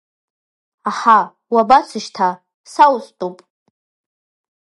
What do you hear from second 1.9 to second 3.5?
шьҭа, са устәуп!